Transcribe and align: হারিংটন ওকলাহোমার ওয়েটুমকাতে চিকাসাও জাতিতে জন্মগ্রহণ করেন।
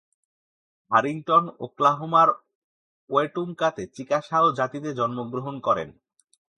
হারিংটন 0.91 1.43
ওকলাহোমার 1.59 2.29
ওয়েটুমকাতে 3.09 3.83
চিকাসাও 3.95 4.47
জাতিতে 4.51 4.89
জন্মগ্রহণ 4.93 5.55
করেন। 5.59 5.89